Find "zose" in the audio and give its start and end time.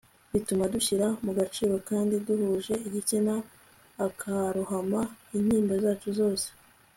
6.19-6.47